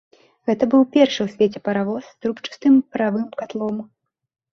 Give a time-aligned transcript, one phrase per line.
[0.49, 3.77] Гэта быў першы ў свеце паравоз з трубчастым паравым катлом.